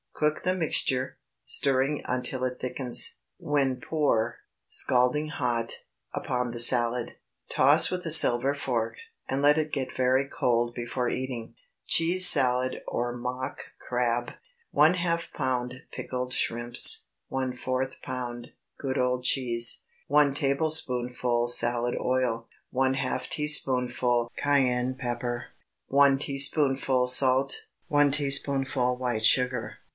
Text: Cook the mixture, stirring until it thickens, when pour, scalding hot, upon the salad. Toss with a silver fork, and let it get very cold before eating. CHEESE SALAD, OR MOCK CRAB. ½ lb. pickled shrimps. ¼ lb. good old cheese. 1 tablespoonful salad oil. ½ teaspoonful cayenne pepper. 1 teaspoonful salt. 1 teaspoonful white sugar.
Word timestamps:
Cook 0.15 0.43
the 0.43 0.53
mixture, 0.53 1.17
stirring 1.45 2.03
until 2.05 2.43
it 2.43 2.59
thickens, 2.59 3.15
when 3.37 3.79
pour, 3.81 4.39
scalding 4.67 5.29
hot, 5.29 5.81
upon 6.13 6.51
the 6.51 6.59
salad. 6.59 7.17
Toss 7.49 7.89
with 7.89 8.05
a 8.05 8.11
silver 8.11 8.53
fork, 8.53 8.97
and 9.27 9.41
let 9.41 9.57
it 9.57 9.71
get 9.71 9.95
very 9.95 10.27
cold 10.27 10.75
before 10.75 11.09
eating. 11.09 11.55
CHEESE 11.87 12.27
SALAD, 12.27 12.81
OR 12.87 13.13
MOCK 13.17 13.65
CRAB. 13.87 14.33
½ 14.73 14.95
lb. 15.35 15.73
pickled 15.91 16.33
shrimps. 16.33 17.05
¼ 17.31 17.31
lb. 17.31 18.45
good 18.77 18.97
old 18.99 19.23
cheese. 19.23 19.81
1 20.07 20.35
tablespoonful 20.35 21.47
salad 21.47 21.95
oil. 21.99 22.47
½ 22.73 23.27
teaspoonful 23.29 24.31
cayenne 24.37 24.95
pepper. 24.95 25.45
1 25.87 26.17
teaspoonful 26.19 27.07
salt. 27.07 27.61
1 27.87 28.11
teaspoonful 28.11 28.97
white 28.97 29.25
sugar. 29.25 29.77